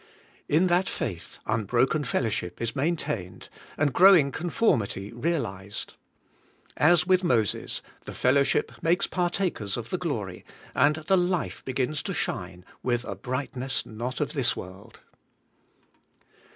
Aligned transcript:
In 0.49 0.65
that 0.65 0.89
faith 0.89 1.37
unbroken 1.45 2.03
fellowship 2.05 2.59
is 2.59 2.75
maintained, 2.75 3.49
and 3.77 3.93
growing 3.93 4.31
conformity 4.31 5.13
realized. 5.13 5.93
As 6.75 7.05
with 7.05 7.23
Moses, 7.23 7.83
the 8.05 8.11
fellowship 8.15 8.71
makes 8.81 9.05
partakers 9.05 9.77
of 9.77 9.91
the 9.91 9.99
glory, 9.99 10.43
and 10.73 10.95
the 10.95 11.17
life 11.17 11.63
begins 11.65 12.01
to 12.01 12.15
shine 12.15 12.65
with 12.81 13.05
a 13.05 13.13
brightness 13.13 13.85
not 13.85 14.19
of 14.19 14.33
this 14.33 14.55
world. 14.55 15.01